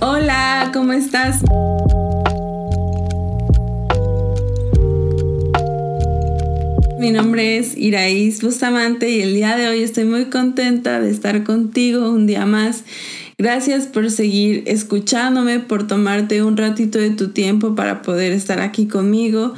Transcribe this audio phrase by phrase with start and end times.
[0.00, 1.40] Hola, ¿cómo estás?
[6.98, 11.44] Mi nombre es Iraís Bustamante y el día de hoy estoy muy contenta de estar
[11.44, 12.84] contigo un día más.
[13.38, 18.88] Gracias por seguir escuchándome, por tomarte un ratito de tu tiempo para poder estar aquí
[18.88, 19.54] conmigo.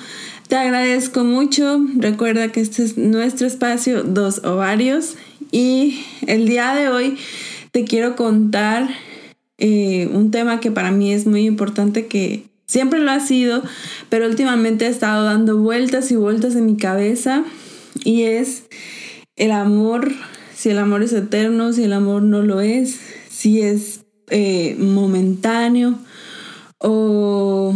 [0.46, 1.84] Te agradezco mucho.
[1.96, 5.16] Recuerda que este es nuestro espacio Dos Ovarios
[5.50, 7.18] y el día de hoy
[7.72, 8.88] te quiero contar
[9.58, 13.62] eh, un tema que para mí es muy importante que siempre lo ha sido,
[14.08, 17.44] pero últimamente he estado dando vueltas y vueltas en mi cabeza
[18.04, 18.64] y es
[19.36, 20.12] el amor,
[20.54, 25.98] si el amor es eterno, si el amor no lo es, si es eh, momentáneo
[26.78, 27.74] o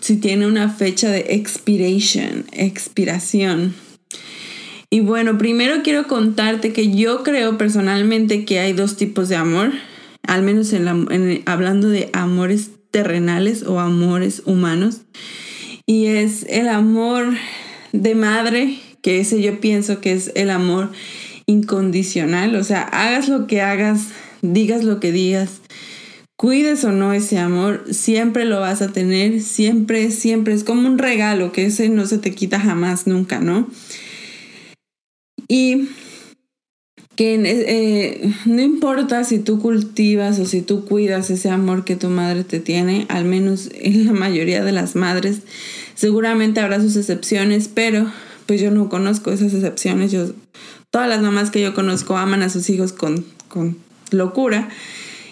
[0.00, 3.74] si tiene una fecha de expiration, expiración.
[4.88, 9.70] Y bueno, primero quiero contarte que yo creo personalmente que hay dos tipos de amor
[10.30, 15.00] al menos en, hablando de amores terrenales o amores humanos.
[15.86, 17.34] Y es el amor
[17.92, 20.92] de madre, que ese yo pienso que es el amor
[21.46, 22.54] incondicional.
[22.54, 25.62] O sea, hagas lo que hagas, digas lo que digas,
[26.36, 30.54] cuides o no ese amor, siempre lo vas a tener, siempre, siempre.
[30.54, 33.68] Es como un regalo que ese no se te quita jamás, nunca, ¿no?
[35.48, 35.88] Y
[37.20, 42.08] que eh, no importa si tú cultivas o si tú cuidas ese amor que tu
[42.08, 45.40] madre te tiene, al menos en la mayoría de las madres,
[45.94, 48.10] seguramente habrá sus excepciones, pero
[48.46, 50.12] pues yo no conozco esas excepciones.
[50.12, 50.30] Yo,
[50.88, 53.26] todas las mamás que yo conozco aman a sus hijos con,
[54.10, 54.70] locura.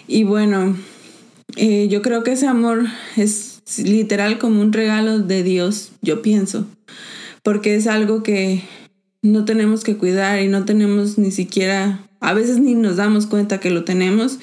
[0.07, 0.77] Y bueno,
[1.55, 2.85] eh, yo creo que ese amor
[3.17, 6.67] es literal como un regalo de Dios, yo pienso,
[7.41, 8.61] porque es algo que
[9.21, 13.59] no tenemos que cuidar y no tenemos ni siquiera, a veces ni nos damos cuenta
[13.59, 14.39] que lo tenemos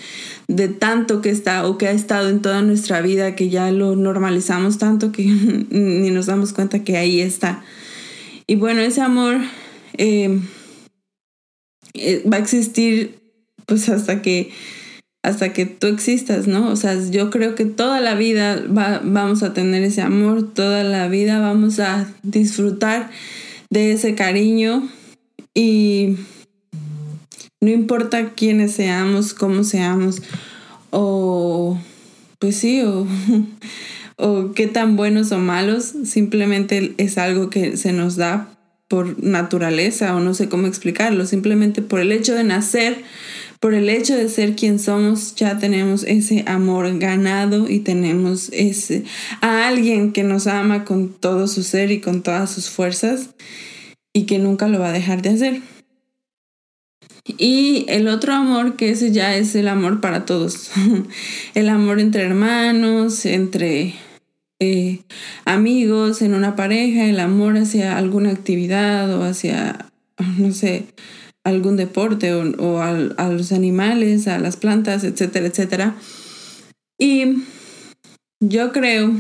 [0.49, 3.97] de tanto que está o que ha estado en toda nuestra vida que ya lo
[3.97, 5.25] normalizamos tanto que
[5.71, 7.65] ni nos damos cuenta que ahí está.
[8.47, 9.39] Y bueno, ese amor
[9.99, 10.41] eh,
[11.95, 13.19] eh, va a existir
[13.67, 14.51] pues hasta que
[15.23, 16.71] hasta que tú existas, ¿no?
[16.71, 21.09] O sea, yo creo que toda la vida vamos a tener ese amor, toda la
[21.09, 23.11] vida vamos a disfrutar
[23.77, 24.89] de ese cariño
[25.53, 26.17] y
[27.61, 30.23] no importa quiénes seamos, cómo seamos,
[30.89, 31.79] o
[32.39, 33.07] pues sí, o,
[34.17, 38.49] o qué tan buenos o malos, simplemente es algo que se nos da
[38.89, 43.03] por naturaleza o no sé cómo explicarlo, simplemente por el hecho de nacer,
[43.67, 49.03] por el hecho de ser quien somos, ya tenemos ese amor ganado y tenemos ese
[49.41, 53.31] a alguien que nos ama con todo su ser y con todas sus fuerzas
[54.13, 55.63] y que nunca lo va a dejar de hacer.
[57.27, 60.71] Y el otro amor, que ese ya es el amor para todos.
[61.57, 63.97] el amor entre hermanos, entre
[64.61, 65.01] eh,
[65.45, 69.91] amigos, en una pareja, el amor hacia alguna actividad o hacia,
[70.39, 70.87] no sé,
[71.47, 75.97] algún deporte o, a, a los animales, a las plantas, etcétera, etcétera.
[76.99, 77.45] Y
[78.41, 79.13] yo creo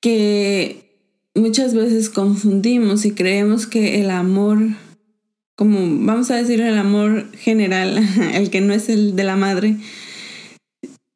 [0.00, 0.96] que
[1.34, 4.58] muchas veces confundimos y creemos que el amor,
[5.54, 7.98] como vamos a decir el amor general,
[8.34, 9.76] el que no es el de la madre,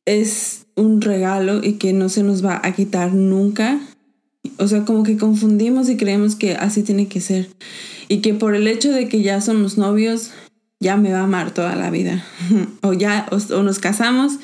[0.04, 3.80] es un regalo y que no se nos va a quitar nunca.
[4.58, 7.48] O sea, como que confundimos y creemos que así tiene que ser.
[8.08, 10.30] Y que por el hecho de que ya somos novios,
[10.80, 12.24] ya me va a amar toda la vida.
[12.82, 14.34] o ya, o nos casamos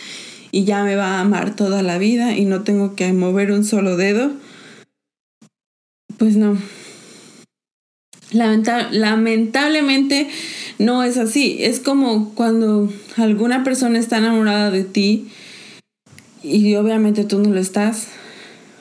[0.50, 3.64] y ya me va a amar toda la vida y no tengo que mover un
[3.64, 4.32] solo dedo
[6.22, 6.56] pues no.
[8.30, 10.28] lamentablemente
[10.78, 11.56] no es así.
[11.58, 15.26] Es como cuando alguna persona está enamorada de ti
[16.44, 18.06] y obviamente tú no lo estás.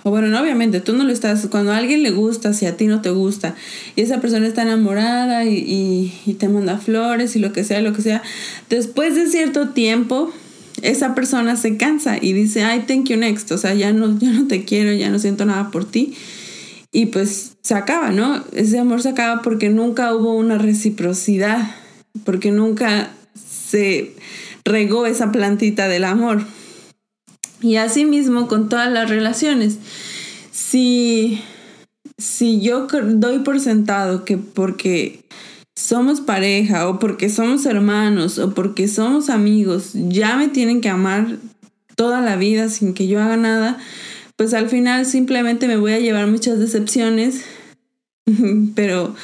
[0.04, 1.48] O bueno, no obviamente, tú no lo estás.
[1.48, 3.56] Cuando a alguien le gusta, si a ti no te gusta,
[3.96, 8.02] y esa persona está enamorada y, te manda flores y lo que sea, lo que
[8.02, 8.24] sea,
[8.70, 10.32] después de cierto tiempo,
[10.82, 13.52] esa persona se cansa y dice, ay, thank you next.
[13.52, 16.16] O sea, ya no, ya no te quiero, ya no siento nada por ti
[16.92, 18.44] y pues se acaba, ¿no?
[18.54, 21.72] Ese amor se acaba porque nunca hubo una reciprocidad,
[22.26, 24.14] porque nunca se
[24.66, 26.44] regó esa plantita del amor.
[27.62, 29.78] Y así mismo con todas las relaciones.
[30.52, 31.42] Si,
[32.18, 35.24] si yo doy por sentado que porque
[35.76, 41.38] somos pareja o porque somos hermanos o porque somos amigos, ya me tienen que amar
[41.96, 43.78] toda la vida sin que yo haga nada,
[44.36, 47.44] pues al final simplemente me voy a llevar muchas decepciones,
[48.76, 49.16] pero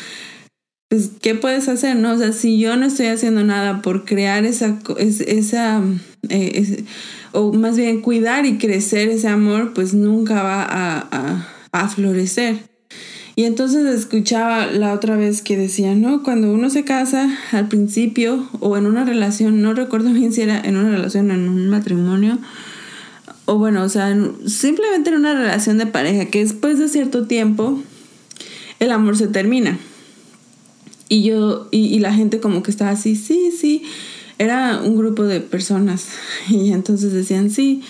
[0.90, 1.98] pues, ¿qué puedes hacer?
[1.98, 2.14] No?
[2.14, 5.82] O sea, si yo no estoy haciendo nada por crear esa, esa
[6.30, 6.86] eh,
[7.32, 12.60] o más bien cuidar y crecer ese amor, pues nunca va a, a, florecer.
[13.36, 16.24] Y entonces escuchaba la otra vez que decía, ¿no?
[16.24, 20.60] Cuando uno se casa al principio o en una relación, no recuerdo bien si era
[20.60, 22.40] en una relación en un matrimonio,
[23.46, 24.16] o bueno, o sea,
[24.46, 27.82] simplemente en una relación de pareja, que después de cierto tiempo
[28.80, 29.78] el amor se termina.
[31.10, 33.84] Y yo, y, y la gente como que estaba así, sí, sí,
[34.40, 36.10] era un grupo de personas
[36.50, 37.84] y entonces decían, sí,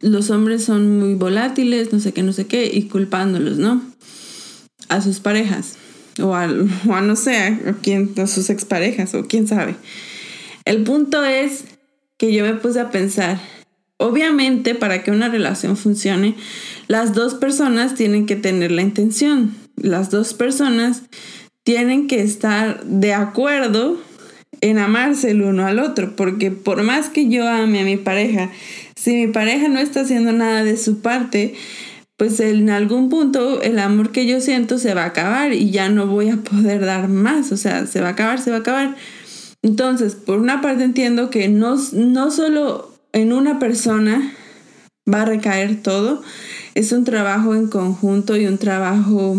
[0.00, 3.82] los hombres son muy volátiles, no sé qué, no sé qué, y culpándolos, ¿no?
[4.88, 5.76] A sus parejas,
[6.20, 9.76] o a, o no sé, a, quién, a sus exparejas, o quién sabe.
[10.64, 11.64] El punto es
[12.16, 13.40] que yo me puse a pensar,
[13.96, 16.34] obviamente para que una relación funcione,
[16.88, 21.02] las dos personas tienen que tener la intención, las dos personas
[21.62, 23.98] tienen que estar de acuerdo
[24.60, 28.50] en amarse el uno al otro, porque por más que yo ame a mi pareja,
[28.96, 31.54] si mi pareja no está haciendo nada de su parte,
[32.16, 35.88] pues en algún punto el amor que yo siento se va a acabar y ya
[35.88, 38.60] no voy a poder dar más, o sea, se va a acabar, se va a
[38.60, 38.96] acabar.
[39.62, 44.34] Entonces, por una parte entiendo que no, no solo en una persona
[45.12, 46.22] va a recaer todo,
[46.74, 49.36] es un trabajo en conjunto y un trabajo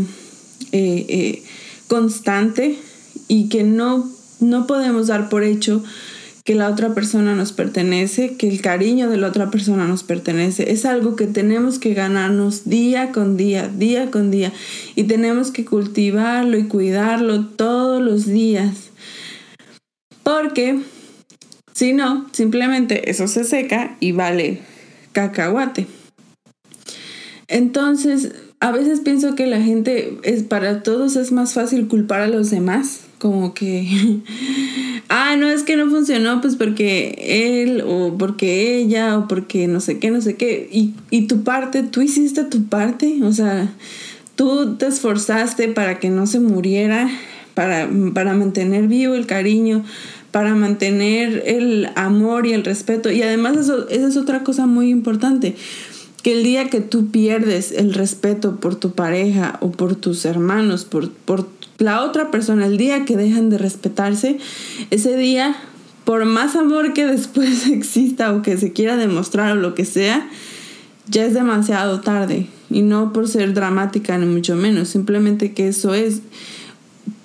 [0.71, 1.43] eh, eh,
[1.87, 2.77] constante
[3.27, 4.09] y que no
[4.41, 5.83] no podemos dar por hecho
[6.43, 10.71] que la otra persona nos pertenece, que el cariño de la otra persona nos pertenece.
[10.71, 14.51] Es algo que tenemos que ganarnos día con día, día con día.
[14.95, 18.89] Y tenemos que cultivarlo y cuidarlo todos los días.
[20.23, 20.79] Porque
[21.73, 24.61] si no, simplemente eso se seca y vale
[25.11, 25.85] cacahuate.
[27.47, 32.27] Entonces, a veces pienso que la gente es para todos es más fácil culpar a
[32.27, 33.87] los demás como que,
[35.09, 39.79] ah, no es que no funcionó, pues porque él o porque ella o porque no
[39.79, 40.67] sé qué, no sé qué.
[40.71, 43.71] Y, y tu parte, tú hiciste tu parte, o sea,
[44.35, 47.11] tú te esforzaste para que no se muriera,
[47.53, 49.85] para, para mantener vivo el cariño,
[50.31, 53.11] para mantener el amor y el respeto.
[53.11, 55.55] Y además eso, esa es otra cosa muy importante
[56.23, 60.85] que el día que tú pierdes el respeto por tu pareja o por tus hermanos,
[60.85, 61.47] por, por
[61.81, 64.37] la otra persona, el día que dejan de respetarse,
[64.91, 65.55] ese día,
[66.05, 70.29] por más amor que después exista o que se quiera demostrar o lo que sea,
[71.09, 72.47] ya es demasiado tarde.
[72.69, 76.21] Y no por ser dramática ni mucho menos, simplemente que eso es.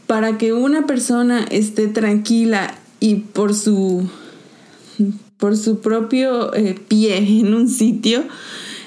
[0.07, 4.09] Para que una persona esté tranquila y por su,
[5.37, 8.25] por su propio eh, pie en un sitio,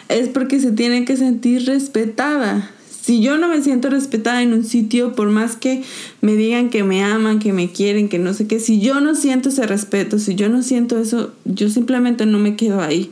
[0.07, 2.71] es porque se tiene que sentir respetada.
[3.10, 5.82] Si yo no me siento respetada en un sitio, por más que
[6.22, 9.16] me digan que me aman, que me quieren, que no sé qué, si yo no
[9.16, 13.10] siento ese respeto, si yo no siento eso, yo simplemente no me quedo ahí.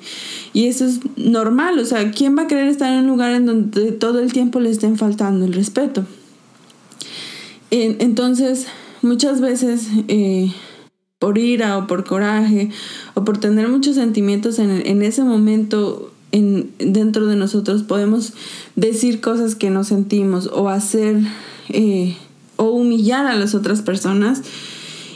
[0.54, 3.48] Y eso es normal, o sea, ¿quién va a querer estar en un lugar en
[3.48, 6.06] donde todo el tiempo le estén faltando el respeto?
[7.72, 8.68] Entonces,
[9.02, 9.88] muchas veces...
[10.10, 10.52] Eh,
[11.18, 12.70] por ira o por coraje
[13.16, 18.34] o por tener muchos sentimientos en, en ese momento en, dentro de nosotros podemos
[18.76, 21.22] decir cosas que no sentimos o hacer
[21.70, 22.16] eh,
[22.56, 24.42] o humillar a las otras personas.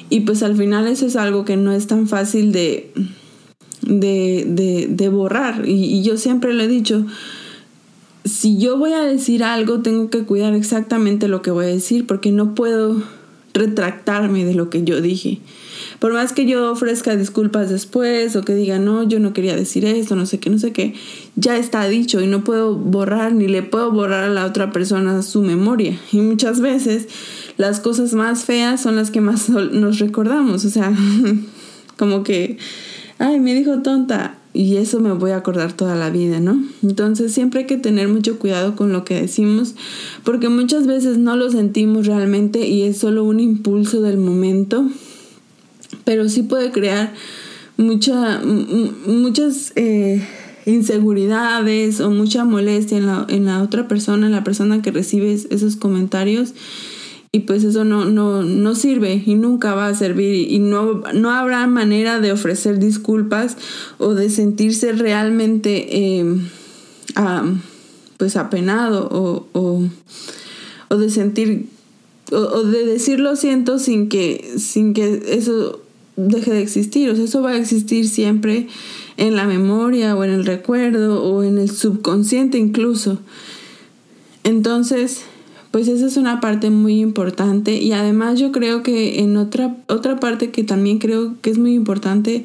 [0.09, 2.91] Y pues al final eso es algo que no es tan fácil de,
[3.81, 5.67] de, de, borrar.
[5.67, 7.05] Y, y yo siempre lo he dicho
[8.23, 12.05] si yo voy a decir algo tengo que cuidar exactamente lo que voy a decir
[12.05, 13.01] porque no puedo
[13.53, 15.39] retractarme de lo que yo dije
[16.01, 19.85] por más que yo ofrezca disculpas después o que diga, no, yo no quería decir
[19.85, 20.95] esto, no sé qué, no sé qué,
[21.35, 25.21] ya está dicho y no puedo borrar ni le puedo borrar a la otra persona
[25.21, 25.95] su memoria.
[26.11, 27.07] Y muchas veces
[27.57, 30.65] las cosas más feas son las que más nos recordamos.
[30.65, 30.91] O sea,
[31.97, 32.57] como que,
[33.19, 34.39] ay, me dijo tonta.
[34.53, 36.61] Y eso me voy a acordar toda la vida, ¿no?
[36.81, 39.75] Entonces siempre hay que tener mucho cuidado con lo que decimos,
[40.23, 44.89] porque muchas veces no lo sentimos realmente y es solo un impulso del momento
[46.03, 47.13] pero sí puede crear
[47.77, 50.25] mucha, muchas eh,
[50.65, 55.33] inseguridades o mucha molestia en la, en la otra persona, en la persona que recibe
[55.33, 56.53] esos comentarios.
[57.33, 61.31] Y pues eso no, no, no sirve y nunca va a servir y no, no
[61.31, 63.55] habrá manera de ofrecer disculpas
[63.99, 66.49] o de sentirse realmente em,
[68.17, 69.83] pues apenado o, o,
[70.89, 71.67] o de sentir
[72.31, 75.81] o, de decir lo siento sin que, sin que eso
[76.15, 77.09] deje de existir.
[77.09, 78.67] O sea, eso va a existir siempre
[79.17, 83.19] en la memoria o en el recuerdo o en el subconsciente incluso.
[84.43, 85.21] Entonces,
[85.71, 90.19] pues esa es una parte muy importante y además yo creo que en otra, otra
[90.19, 92.43] parte que también creo que es muy importante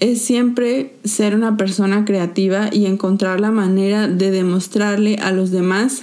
[0.00, 6.02] es siempre ser una persona creativa y encontrar la manera de demostrarle a los demás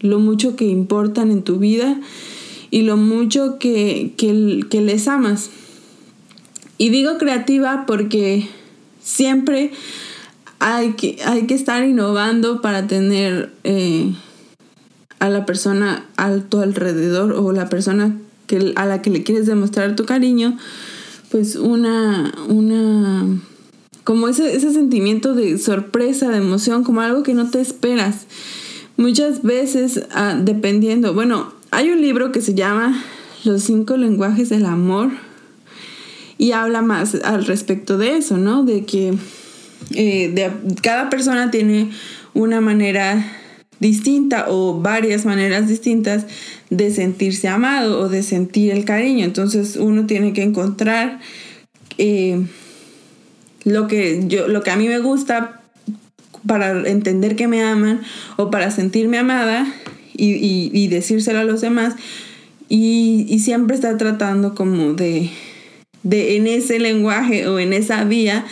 [0.00, 1.98] lo mucho que importan en tu vida
[2.72, 5.50] y lo mucho que, que, les amas.
[6.78, 8.48] Y digo creativa porque
[9.00, 9.70] siempre
[10.58, 13.52] hay que, hay que estar innovando para tener...
[13.62, 14.12] Eh,
[15.20, 19.46] a la persona a tu alrededor o la persona que, a la que le quieres
[19.46, 20.58] demostrar tu cariño,
[21.30, 23.24] pues una, una,
[24.02, 28.26] como ese, ese sentimiento de sorpresa, de emoción, como algo que no te esperas.
[28.96, 33.02] Muchas veces, ah, dependiendo, bueno, hay un libro que se llama
[33.44, 35.10] Los cinco lenguajes del amor
[36.36, 38.62] y habla más al respecto de eso, ¿no?
[38.62, 39.14] De que
[39.94, 40.50] eh,
[40.82, 41.90] cada persona tiene
[42.34, 43.24] una manera
[43.80, 46.26] distinta o varias maneras distintas
[46.68, 49.24] de sentirse amado o de sentir el cariño.
[49.24, 51.20] Entonces uno tiene que encontrar
[51.96, 52.44] eh,
[53.64, 55.62] lo, que yo, lo que a mí me gusta
[56.46, 58.02] para entender que me aman
[58.36, 59.66] o para sentirme amada
[60.14, 61.94] y, decírselo a los demás.
[62.68, 65.30] Y, siempre está tratando como de,
[66.02, 68.44] de en ese lenguaje o en esa vía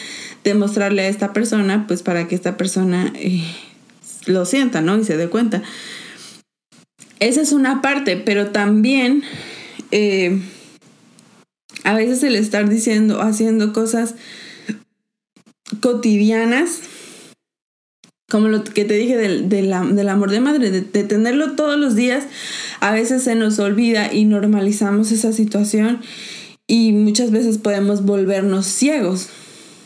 [0.44, 3.42] demostrarle a esta persona, pues para que esta persona eh,
[4.26, 4.98] lo sienta, ¿no?
[4.98, 5.62] Y se dé cuenta.
[7.18, 9.22] Esa es una parte, pero también
[9.90, 10.40] eh,
[11.84, 14.14] a veces el estar diciendo, haciendo cosas
[15.80, 16.80] cotidianas,
[18.30, 19.72] como lo que te dije del, del,
[20.08, 22.24] amor de madre, de, de, tenerlo todos los días,
[22.80, 25.98] a veces se nos olvida y normalizamos esa situación
[26.66, 29.28] y muchas veces podemos volvernos ciegos.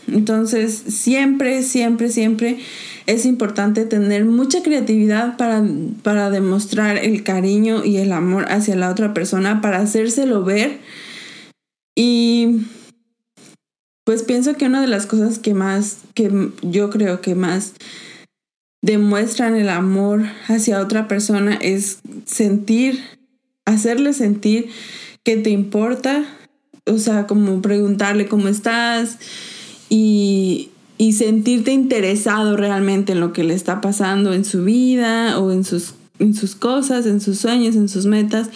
[0.07, 2.59] Entonces, siempre, siempre, siempre
[3.07, 9.15] es importante tener mucha creatividad para, demostrar el cariño y el amor hacia la otra
[9.15, 10.81] persona, para hacérselo ver.
[11.97, 12.67] Y
[14.05, 17.73] pues pienso que una de las cosas que más, que yo creo que más
[18.85, 23.01] demuestran el amor hacia otra persona es sentir,
[23.65, 24.69] hacerle sentir
[25.23, 26.23] que te importa,
[26.85, 29.17] o sea, como preguntarle cómo estás
[29.89, 35.51] y, y sentirte interesado realmente en lo que le está pasando en su vida o
[35.51, 38.51] en sus, en sus cosas, en sus sueños, en sus metas.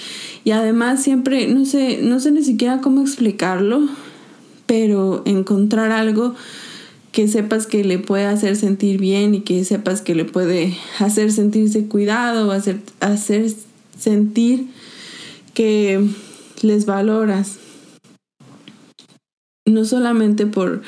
[0.45, 3.89] Y además siempre, no sé, no sé ni siquiera cómo explicarlo,
[4.67, 6.35] pero encontrar algo
[7.19, 11.33] que sepas que le puede hacer sentir bien y que sepas que le puede hacer
[11.33, 13.51] sentirse cuidado, hacer, hacer
[13.99, 14.69] sentir
[15.53, 16.01] que
[16.63, 17.57] les valoras.
[19.67, 20.83] No solamente por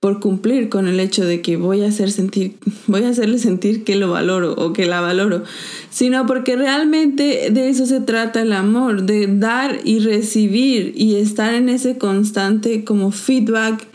[0.00, 2.56] por cumplir con el hecho de que voy a hacer sentir,
[2.88, 5.44] voy a hacerle sentir que lo valoro o que la valoro,
[5.90, 11.54] sino porque realmente de eso se trata el amor, de dar y recibir y estar
[11.54, 13.86] en ese constante como feedback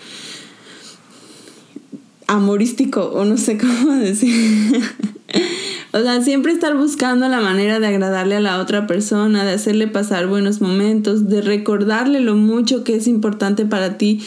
[2.34, 4.82] amorístico o no sé cómo decir.
[5.96, 9.88] O sea, siempre estar buscando la manera de agradarle a la otra persona, de hacerle
[9.88, 14.20] pasar buenos momentos, de recordarle lo mucho que es importante para ti,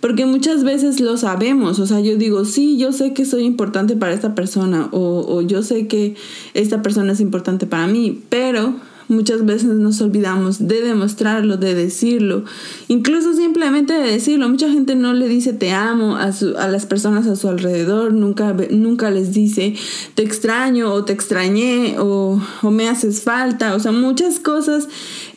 [0.00, 3.94] porque muchas veces lo sabemos, o sea, yo digo, sí, yo sé que soy importante
[3.94, 6.16] para esta persona o, o yo sé que
[6.54, 8.74] esta persona es importante para mí, pero
[9.12, 12.44] Muchas veces nos olvidamos de demostrarlo, de decirlo,
[12.88, 14.48] incluso simplemente de decirlo.
[14.48, 18.54] Mucha gente no le dice te amo a, a las personas a su alrededor, nunca,
[18.70, 19.74] nunca les dice
[20.14, 24.88] te extraño o te extrañé o, o me haces falta, o sea, muchas cosas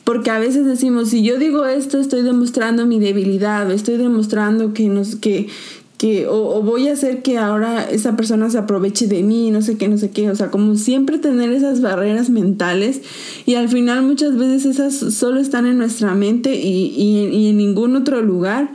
[0.06, 4.88] porque a veces decimos, si yo digo esto, estoy demostrando mi debilidad, estoy demostrando que,
[4.88, 5.48] nos, que,
[5.98, 9.78] que o, voy a hacer que ahora esa persona se aproveche de mí, no sé
[9.78, 13.02] qué, no sé qué, o sea, como siempre tener esas barreras mentales
[13.46, 17.96] y al final muchas veces esas solo están en nuestra mente y, y en ningún
[17.96, 18.70] otro lugar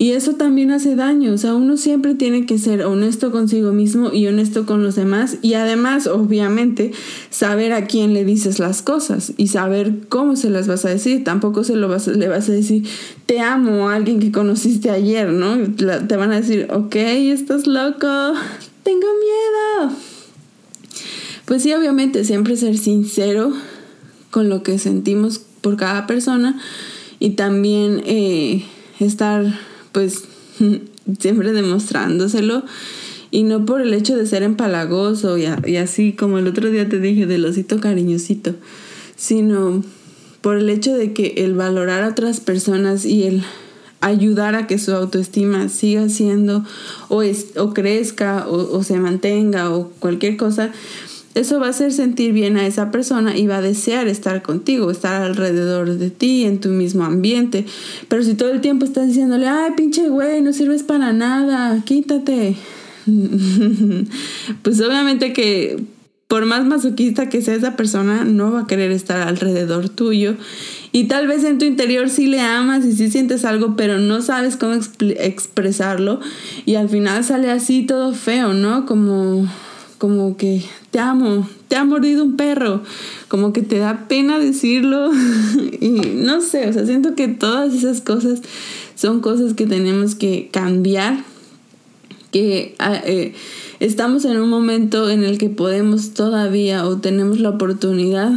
[0.00, 4.10] y eso también hace daño, o sea, uno siempre tiene que ser honesto consigo mismo
[4.10, 6.92] y honesto con los demás y además, obviamente,
[7.28, 11.22] saber a quién le dices las cosas y saber cómo se las vas a decir.
[11.22, 12.86] Tampoco se lo vas, le vas a decir,
[13.26, 15.58] te amo a alguien que conociste ayer, ¿no?
[15.74, 18.08] Te van a decir, ok, estás loco,
[18.82, 19.94] tengo miedo.
[21.44, 23.52] Pues sí, obviamente, siempre ser sincero
[24.30, 26.58] con lo que sentimos por cada persona
[27.18, 28.64] y también eh,
[28.98, 30.24] estar pues
[31.18, 32.64] siempre demostrándoselo.
[33.32, 36.98] Y no por el hecho de ser empalagoso y, así como el otro día te
[36.98, 38.56] dije del osito cariñosito,
[39.14, 39.84] sino
[40.40, 43.44] por el hecho de que el valorar a otras personas y el
[44.00, 46.64] ayudar a que su autoestima siga siendo
[47.08, 50.72] o, es, o crezca o se mantenga o cualquier cosa,
[51.34, 54.90] eso va a hacer sentir bien a esa persona y va a desear estar contigo,
[54.90, 57.64] estar alrededor de ti, en tu mismo ambiente.
[58.08, 62.56] Pero si todo el tiempo estás diciéndole, ay, pinche güey, no sirves para nada, quítate.
[64.62, 65.78] pues obviamente que
[66.30, 70.36] por más masoquista que sea esa persona, no va a querer estar alrededor tuyo.
[70.92, 74.22] Y tal vez en tu interior sí le amas y sí sientes algo, pero no
[74.22, 76.20] sabes cómo expresarlo.
[76.66, 78.86] Y al final sale así todo feo, ¿no?
[78.86, 79.48] Como,
[80.00, 82.82] como que te amo, te ha mordido un perro.
[83.28, 85.10] Como que te da pena decirlo.
[85.80, 88.40] y no sé, o sea, siento que todas esas cosas
[88.94, 91.22] son cosas que tenemos que cambiar.
[92.32, 92.74] Que...
[92.78, 93.34] Ah, eh,
[93.78, 98.32] estamos en un momento en el que podemos todavía o tenemos la oportunidad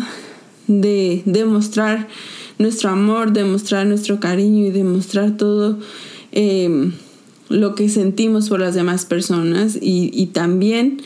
[0.67, 2.09] de demostrar
[2.57, 5.79] nuestro amor, demostrar nuestro cariño y demostrar todo
[6.33, 6.91] em,
[7.49, 11.01] lo que sentimos por las demás personas y, también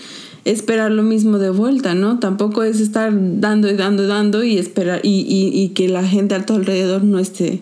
[0.51, 2.19] esperar lo mismo de vuelta, ¿no?
[2.19, 6.35] Tampoco es estar dando y dando y dando y esperar y, y que la gente
[6.35, 7.61] a tu alrededor no esté,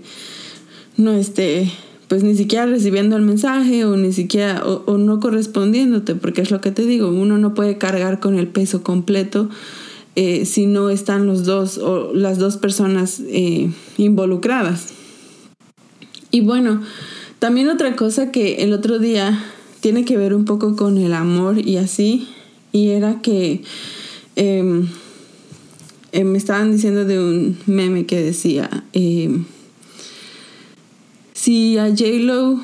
[0.98, 1.72] no esté
[2.08, 6.62] pues ni siquiera recibiendo el mensaje o ni siquiera o, no correspondiéndote, porque es lo
[6.62, 9.50] que te digo, uno no puede cargar con el peso completo
[10.16, 14.94] eh, si no están los dos o las dos personas eh, involucradas.
[16.32, 16.82] Y bueno,
[17.40, 19.44] también otra cosa que el otro día
[19.80, 22.28] tiene que ver un poco con el amor y así,
[22.76, 23.62] y era que
[24.36, 24.90] em,
[26.12, 29.46] eh, me estaban diciendo de un meme que decía, em,
[31.32, 32.60] si a J-Lo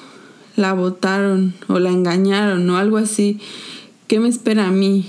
[0.58, 3.40] la votaron o la engañaron o algo así,
[4.08, 5.06] ¿qué me espera a mí?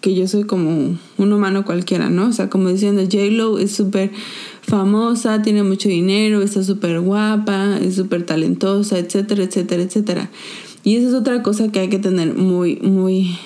[0.00, 2.28] Que yo soy como un humano cualquiera, ¿no?
[2.28, 4.12] O sea, como diciendo, J-Lo es súper
[4.62, 10.30] famosa, tiene mucho dinero, está súper guapa, es súper talentosa, etcétera, etcétera, etcétera.
[10.84, 13.36] Y esa es otra cosa que hay que tener muy, muy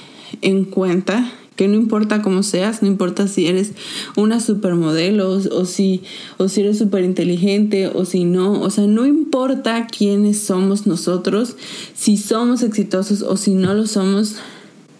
[0.42, 3.72] en cuenta que no importa cómo seas, no importa si eres
[4.16, 6.02] una supermodelo o, si,
[6.36, 11.56] o si eres súper inteligente o si no, o sea, no importa quiénes somos nosotros,
[11.94, 14.36] si somos exitosos o si no lo somos,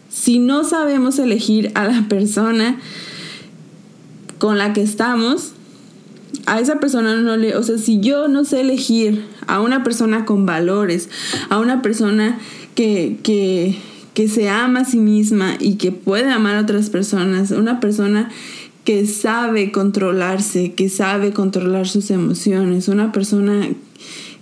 [0.09, 2.81] si no sabemos elegir a la persona
[4.39, 5.53] con la que estamos,
[6.47, 10.25] a esa persona no le, o sea, si yo no sé elegir a una persona
[10.25, 11.09] con valores,
[11.49, 12.39] a una persona
[12.75, 13.77] que, que
[14.15, 18.31] que se ama a sí misma y que puede amar a otras personas, una persona
[18.85, 23.69] que sabe controlarse, que sabe controlar sus emociones, una persona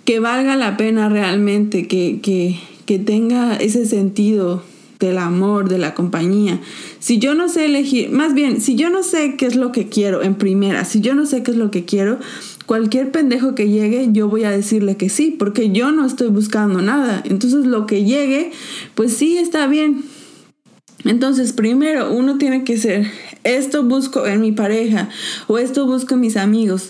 [0.05, 4.63] que valga la pena realmente, que, que, que tenga ese sentido
[4.99, 6.61] del amor, de la compañía.
[6.99, 9.89] Si yo no sé elegir, más bien, si yo no sé qué es lo que
[9.89, 12.19] quiero en primera, si yo no sé qué es lo que quiero,
[12.73, 16.81] cualquier pendejo que llegue, yo voy a decirle que sí, porque yo no estoy buscando
[16.81, 17.23] nada.
[17.27, 18.51] Entonces lo que llegue,
[18.95, 20.05] pues sí está bien.
[21.05, 23.11] Entonces, primero, uno tiene que ser,
[23.45, 25.11] esto busco en mi pareja
[25.49, 26.89] o esto busco en mis amigos.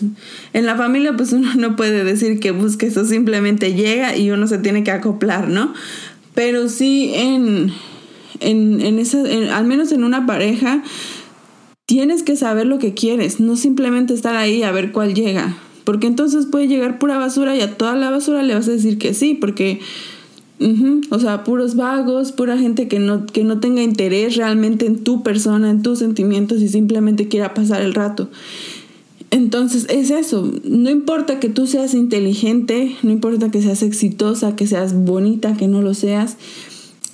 [0.53, 4.47] En la familia, pues uno no puede decir que busque eso, simplemente llega y uno
[4.47, 5.73] se tiene que acoplar, ¿no?
[6.33, 7.73] Pero sí en,
[8.39, 9.21] en, en esa,
[9.53, 10.81] al menos en una pareja,
[11.85, 15.57] tienes que saber lo que quieres, no simplemente estar ahí a ver cuál llega.
[15.83, 18.97] Porque entonces puede llegar pura basura y a toda la basura le vas a decir
[18.97, 19.81] que sí, porque,
[21.09, 25.23] o sea, puros vagos, pura gente que no, que no tenga interés realmente en tu
[25.23, 28.29] persona, en tus sentimientos y simplemente quiera pasar el rato.
[29.31, 34.67] Entonces es eso, no importa que tú seas inteligente, no importa que seas exitosa, que
[34.67, 36.37] seas bonita, que no lo seas,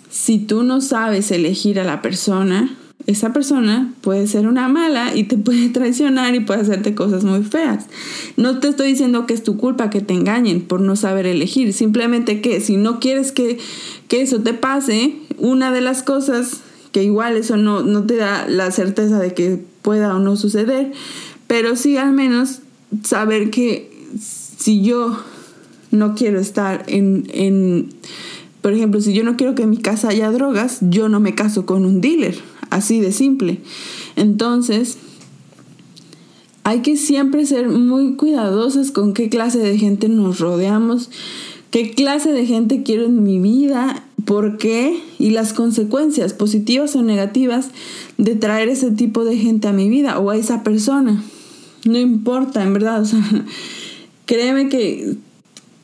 [0.10, 2.76] si tú no sabes elegir a la persona,
[3.10, 7.44] esa persona puede ser una mala y te puede traicionar y puede hacerte cosas muy
[7.44, 7.86] feas.
[8.38, 11.74] No te estoy diciendo que es tu culpa que te engañen por no saber elegir,
[11.74, 13.60] simplemente que si no quieres que,
[14.10, 18.72] eso te pase, una de las cosas que igual eso no, no te da la
[18.72, 20.92] certeza de que pueda o no suceder,
[21.48, 22.60] pero sí al menos
[23.04, 25.18] saber que si yo
[25.92, 27.90] no quiero estar en, en,
[28.62, 31.34] por ejemplo, si yo no quiero que en mi casa haya drogas, yo no me
[31.34, 32.38] caso con un dealer
[32.70, 33.60] así de simple.
[34.16, 34.98] Entonces,
[36.64, 41.10] hay que siempre ser muy cuidadosos con qué clase de gente nos rodeamos,
[41.72, 47.02] qué clase de gente quiero en mi vida, por qué y las consecuencias positivas o
[47.02, 47.70] negativas
[48.18, 51.24] de traer ese tipo de gente a mi vida o a esa persona.
[51.86, 53.24] No importa, en verdad, o sea,
[54.26, 55.16] créeme que,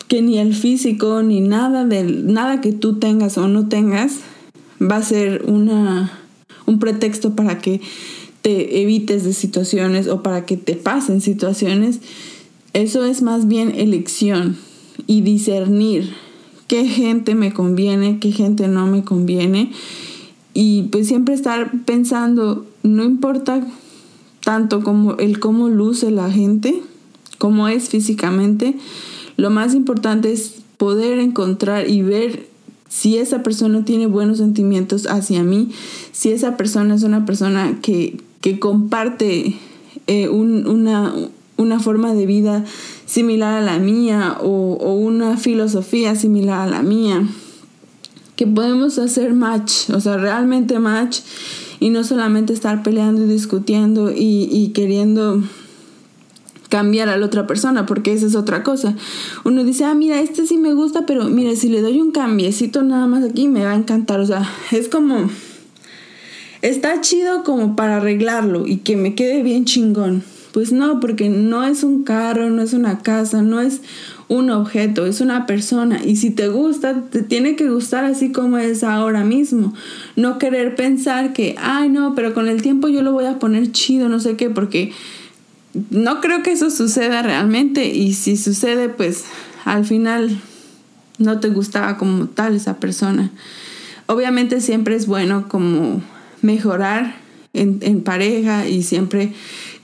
[0.06, 4.20] que ni el físico ni nada de nada que tú tengas o no tengas
[4.80, 6.25] va a ser una
[6.66, 7.80] un pretexto para que
[8.42, 12.00] te evites de situaciones o para que te pasen situaciones.
[12.72, 14.56] Eso es más bien elección
[15.06, 16.12] y discernir
[16.68, 19.72] qué gente me conviene, qué gente no me conviene.
[20.54, 23.66] Y pues siempre estar pensando, no importa
[24.44, 26.80] tanto como el cómo luce la gente,
[27.38, 28.76] cómo es físicamente,
[29.36, 32.48] lo más importante es poder encontrar y ver
[32.88, 35.70] si esa persona tiene buenos sentimientos hacia mí,
[36.12, 38.18] si esa persona es una persona que,
[38.60, 39.56] comparte
[40.06, 41.12] eh, una,
[41.56, 42.64] una, forma de vida
[43.06, 47.26] similar a la mía o, o, una filosofía similar a la mía,
[48.36, 51.20] que podemos hacer match, o sea, realmente match
[51.80, 55.42] y no solamente estar peleando y discutiendo y, y queriendo
[56.68, 58.94] cambiar a la otra persona, porque esa es otra cosa.
[59.44, 62.82] Uno dice, ah, mira, este sí me gusta, pero mira, si le doy un cambiecito
[62.82, 64.20] nada más aquí, me va a encantar.
[64.20, 65.30] O sea, es como,
[66.62, 70.22] está chido como para arreglarlo y que me quede bien chingón.
[70.52, 73.82] Pues no, porque no es un carro, no es una casa, no es
[74.28, 76.00] un objeto, es una persona.
[76.02, 79.74] Y si te gusta, te tiene que gustar así como es ahora mismo.
[80.16, 83.70] No querer pensar que, ay, no, pero con el tiempo yo lo voy a poner
[83.70, 84.92] chido, no sé qué, porque
[85.90, 89.24] no creo que eso suceda realmente y si sucede, pues
[89.64, 90.40] al final
[91.18, 93.30] no te gustaba como tal esa persona.
[94.06, 96.02] Obviamente siempre es bueno como
[96.42, 97.16] mejorar
[97.52, 99.32] en, pareja y siempre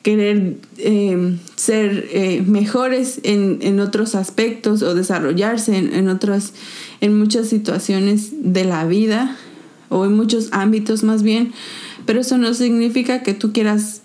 [0.02, 6.52] querer eh, ser eh, mejores en, otros aspectos o desarrollarse en, en, otras,
[7.00, 9.36] en muchas situaciones de la vida
[9.88, 11.52] o en muchos ámbitos más bien,
[12.06, 14.01] pero eso no significa que tú quieras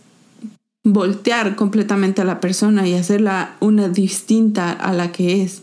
[0.94, 5.62] voltear completamente a la persona y hacerla una distinta a la que es.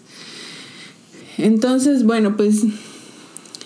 [1.39, 2.65] Entonces, bueno, pues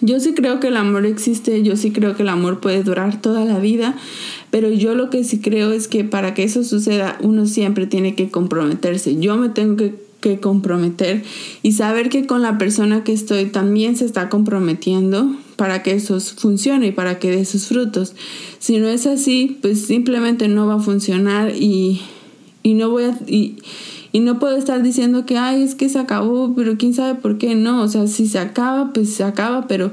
[0.01, 3.21] yo sí creo que el amor existe, yo sí creo que el amor puede durar
[3.21, 3.97] toda la vida,
[4.51, 8.15] pero yo lo que sí creo es que para que eso suceda uno siempre tiene
[8.15, 9.17] que comprometerse.
[9.19, 11.23] Yo me tengo que que comprometer
[11.63, 16.21] y saber que con la persona que estoy también se está comprometiendo para que eso
[16.21, 18.15] funcione y para que dé sus frutos.
[18.61, 22.01] Si no es así, pues simplemente no va a funcionar y,
[22.63, 23.19] no voy a...
[23.27, 23.57] Y,
[24.13, 27.39] y no puedo estar diciendo que, ay, es que se acabó, pero quién sabe por
[27.39, 27.83] qué no.
[27.83, 29.91] O sea, si se acaba, pues se acaba, pero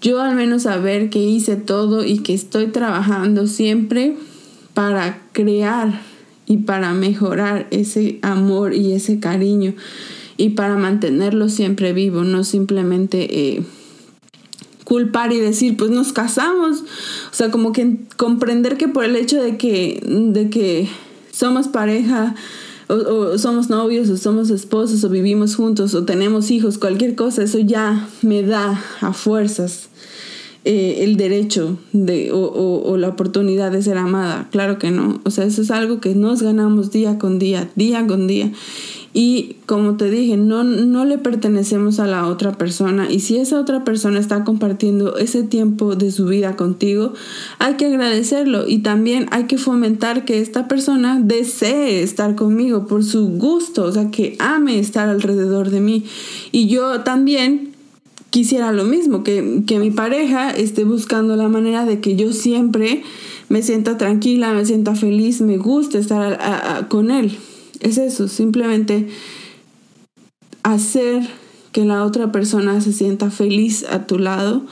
[0.00, 4.16] yo al menos saber que hice todo y que estoy trabajando siempre
[4.72, 6.00] para crear
[6.46, 9.74] y para mejorar ese amor y ese cariño
[10.38, 13.62] y para mantenerlo siempre vivo, no simplemente eh,
[14.92, 16.82] culpar y decir, pues nos casamos.
[16.82, 20.86] O sea, como que comprender que por el hecho de que, de que
[21.30, 22.34] somos pareja,
[22.88, 27.58] o, somos novios, o somos esposos, o vivimos juntos, o tenemos hijos, cualquier cosa, eso
[27.58, 29.88] ya me da a fuerzas
[30.66, 34.48] eh, el derecho de, o, la oportunidad de ser amada.
[34.52, 35.22] Claro que no.
[35.24, 38.52] O sea, eso es algo que nos ganamos día con día, día con día.
[39.14, 43.10] Y como te dije, no, no le pertenecemos a la otra persona.
[43.10, 47.12] Y si esa otra persona está compartiendo ese tiempo de su vida contigo,
[47.58, 48.66] hay que agradecerlo.
[48.66, 53.92] Y también hay que fomentar que esta persona desee estar conmigo por su gusto, o
[53.92, 56.04] sea, que ame estar alrededor de mí.
[56.50, 57.72] Y yo también
[58.30, 63.02] quisiera lo mismo, que, mi pareja esté buscando la manera de que yo siempre
[63.50, 67.36] me sienta tranquila, me sienta feliz, me guste estar con él.
[67.82, 69.08] Es eso, simplemente
[70.62, 71.28] hacer
[71.72, 74.62] que la otra persona se sienta feliz a tu lado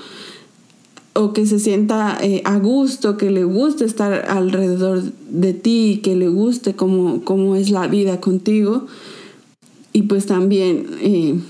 [1.14, 6.14] o que se sienta eh, a gusto, que le guste estar alrededor de ti, que
[6.14, 8.86] le guste cómo, cómo es la vida contigo.
[9.92, 10.86] Y pues también...
[11.00, 11.40] Eh,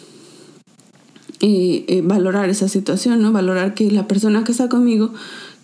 [1.43, 3.33] eh, valorar esa situación, ¿no?
[3.33, 5.11] Valorar que la persona que está conmigo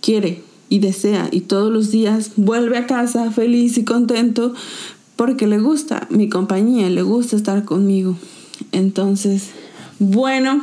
[0.01, 4.55] quiere y desea y todos los días vuelve a casa feliz y contento
[5.16, 8.16] porque le gusta mi compañía, le gusta estar conmigo.
[8.72, 9.50] Entonces,
[9.98, 10.62] bueno,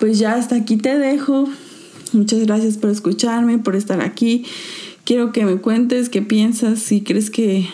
[0.00, 1.48] pues ya hasta aquí te dejo.
[2.12, 4.44] Muchas gracias por escucharme, por estar aquí.
[5.04, 7.68] Quiero que me cuentes qué piensas, si crees que,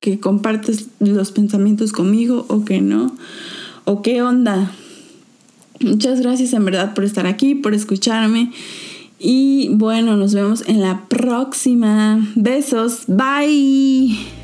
[0.00, 3.14] que compartes los pensamientos conmigo o que no,
[3.84, 4.72] o qué onda
[5.80, 8.52] Muchas gracias en verdad por estar aquí, por escucharme.
[9.18, 12.26] Y bueno, nos vemos en la próxima.
[12.34, 13.04] Besos.
[13.06, 14.35] Bye.